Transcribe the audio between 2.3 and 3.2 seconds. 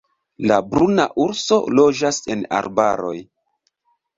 en arbaroj.